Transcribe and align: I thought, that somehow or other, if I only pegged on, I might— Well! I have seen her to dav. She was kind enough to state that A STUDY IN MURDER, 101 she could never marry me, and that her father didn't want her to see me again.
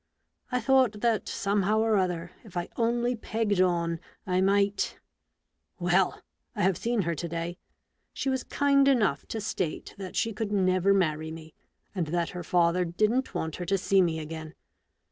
I 0.51 0.59
thought, 0.59 1.01
that 1.01 1.29
somehow 1.29 1.77
or 1.81 1.95
other, 1.95 2.31
if 2.43 2.57
I 2.57 2.69
only 2.75 3.15
pegged 3.15 3.61
on, 3.61 3.99
I 4.25 4.41
might— 4.41 4.97
Well! 5.93 6.23
I 6.55 6.63
have 6.63 6.75
seen 6.79 7.03
her 7.03 7.13
to 7.13 7.27
dav. 7.27 7.53
She 8.11 8.27
was 8.27 8.43
kind 8.43 8.87
enough 8.87 9.27
to 9.27 9.39
state 9.39 9.93
that 9.99 10.15
A 10.15 10.17
STUDY 10.17 10.31
IN 10.31 10.33
MURDER, 10.33 10.33
101 10.33 10.33
she 10.33 10.33
could 10.33 10.73
never 10.73 10.93
marry 10.97 11.31
me, 11.31 11.53
and 11.93 12.07
that 12.07 12.29
her 12.29 12.43
father 12.43 12.83
didn't 12.83 13.35
want 13.35 13.57
her 13.57 13.65
to 13.67 13.77
see 13.77 14.01
me 14.01 14.17
again. 14.17 14.55